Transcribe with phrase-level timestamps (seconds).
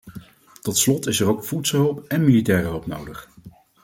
[0.61, 3.29] Tot slot is er ook voedselhulp én militaire hulp nodig.